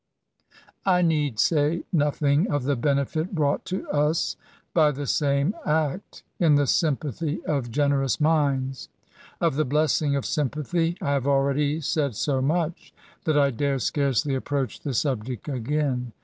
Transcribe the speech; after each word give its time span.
I 0.83 1.03
need 1.03 1.37
say 1.37 1.83
nothing 1.93 2.49
of 2.49 2.63
the 2.63 2.75
benefit 2.75 3.35
brought 3.35 3.65
to 3.65 3.83
us^ 3.93 4.35
by 4.73 4.89
the 4.89 5.05
same 5.05 5.53
act^ 5.63 6.23
in 6.39 6.55
the 6.55 6.65
sympathy 6.65 7.45
of 7.45 7.69
generous 7.69 8.19
minds. 8.19 8.89
Of 9.39 9.57
the 9.57 9.63
blessing 9.63 10.15
of 10.15 10.25
sympathy 10.25 10.97
I 11.03 11.11
have 11.11 11.27
already 11.27 11.81
said 11.81 12.15
so 12.15 12.41
much 12.41 12.95
that 13.25 13.37
I 13.37 13.51
dare 13.51 13.77
scarcely 13.77 14.33
approach 14.33 14.79
the 14.79 14.95
subject 14.95 15.47
again. 15.47 16.13